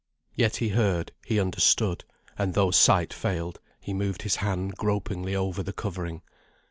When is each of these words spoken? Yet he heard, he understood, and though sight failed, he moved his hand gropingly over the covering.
Yet 0.33 0.55
he 0.55 0.69
heard, 0.69 1.11
he 1.27 1.39
understood, 1.39 2.05
and 2.35 2.55
though 2.55 2.71
sight 2.71 3.13
failed, 3.13 3.59
he 3.79 3.93
moved 3.93 4.23
his 4.23 4.37
hand 4.37 4.75
gropingly 4.75 5.35
over 5.35 5.61
the 5.61 5.73
covering. 5.73 6.23